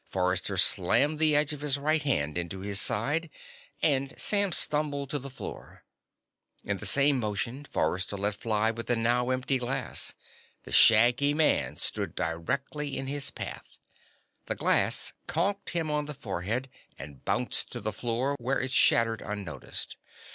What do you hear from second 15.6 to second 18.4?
him on the forehead and bounced to the floor,